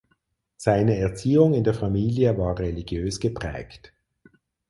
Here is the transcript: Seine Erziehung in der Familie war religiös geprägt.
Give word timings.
Seine 0.57 0.97
Erziehung 0.97 1.53
in 1.53 1.63
der 1.63 1.75
Familie 1.75 2.35
war 2.35 2.57
religiös 2.57 3.19
geprägt. 3.19 3.93